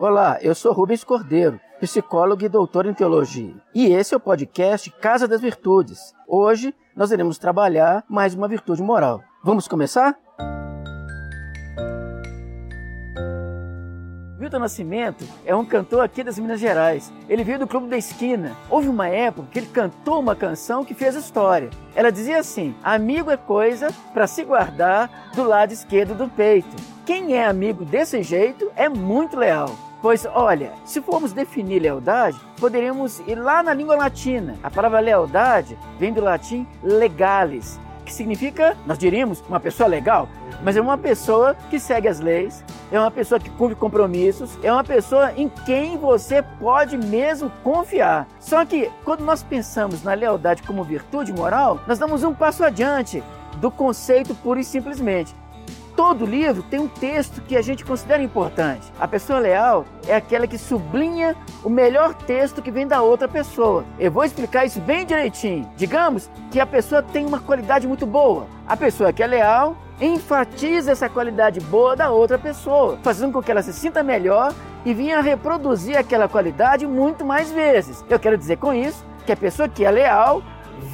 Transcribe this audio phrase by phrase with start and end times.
[0.00, 3.56] Olá, eu sou Rubens Cordeiro, psicólogo e doutor em teologia.
[3.74, 6.14] E esse é o podcast Casa das Virtudes.
[6.24, 9.24] Hoje nós iremos trabalhar mais uma virtude moral.
[9.42, 10.16] Vamos começar?
[14.38, 17.12] Milton Nascimento é um cantor aqui das Minas Gerais.
[17.28, 18.56] Ele veio do Clube da Esquina.
[18.70, 21.70] Houve uma época que ele cantou uma canção que fez história.
[21.96, 26.76] Ela dizia assim: Amigo é coisa para se guardar do lado esquerdo do peito.
[27.04, 29.87] Quem é amigo desse jeito é muito leal.
[30.00, 34.54] Pois olha, se formos definir lealdade, poderíamos ir lá na língua latina.
[34.62, 40.28] A palavra lealdade vem do latim legales, que significa, nós diríamos, uma pessoa legal,
[40.62, 44.72] mas é uma pessoa que segue as leis, é uma pessoa que cumpre compromissos, é
[44.72, 48.28] uma pessoa em quem você pode mesmo confiar.
[48.38, 53.20] Só que quando nós pensamos na lealdade como virtude moral, nós damos um passo adiante
[53.56, 55.34] do conceito pura e simplesmente
[55.98, 58.92] todo livro tem um texto que a gente considera importante.
[59.00, 61.34] A pessoa leal é aquela que sublinha
[61.64, 63.84] o melhor texto que vem da outra pessoa.
[63.98, 65.68] Eu vou explicar isso bem direitinho.
[65.76, 68.46] Digamos que a pessoa tem uma qualidade muito boa.
[68.64, 73.50] A pessoa que é leal enfatiza essa qualidade boa da outra pessoa, fazendo com que
[73.50, 78.04] ela se sinta melhor e venha reproduzir aquela qualidade muito mais vezes.
[78.08, 80.44] Eu quero dizer com isso que a pessoa que é leal,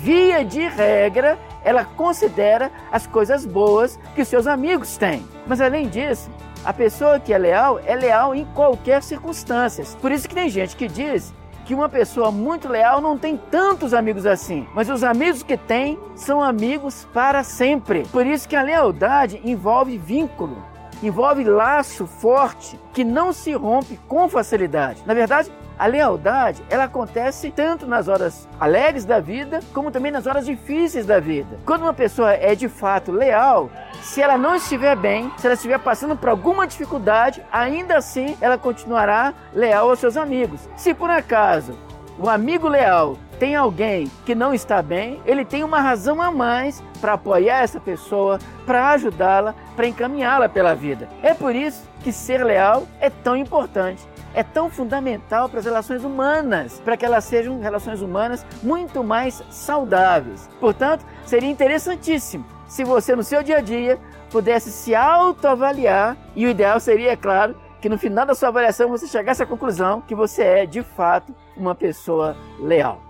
[0.00, 5.26] via de regra, ela considera as coisas boas que os seus amigos têm.
[5.46, 6.30] Mas além disso,
[6.64, 9.84] a pessoa que é leal é leal em qualquer circunstância.
[10.00, 11.32] Por isso que tem gente que diz
[11.64, 15.98] que uma pessoa muito leal não tem tantos amigos assim, mas os amigos que tem
[16.14, 18.04] são amigos para sempre.
[18.12, 20.62] Por isso que a lealdade envolve vínculo,
[21.02, 25.02] envolve laço forte que não se rompe com facilidade.
[25.06, 30.26] Na verdade, a lealdade, ela acontece tanto nas horas alegres da vida, como também nas
[30.26, 31.58] horas difíceis da vida.
[31.66, 35.78] Quando uma pessoa é de fato leal, se ela não estiver bem, se ela estiver
[35.78, 40.68] passando por alguma dificuldade, ainda assim ela continuará leal aos seus amigos.
[40.76, 41.76] Se por acaso
[42.18, 46.82] o amigo leal tem alguém que não está bem, ele tem uma razão a mais
[46.98, 51.10] para apoiar essa pessoa, para ajudá-la, para encaminhá-la pela vida.
[51.22, 56.02] É por isso que ser leal é tão importante é tão fundamental para as relações
[56.02, 60.48] humanas, para que elas sejam relações humanas muito mais saudáveis.
[60.58, 64.00] Portanto, seria interessantíssimo se você no seu dia a dia
[64.32, 68.88] pudesse se autoavaliar e o ideal seria, é claro, que no final da sua avaliação
[68.88, 73.03] você chegasse à conclusão que você é, de fato, uma pessoa leal.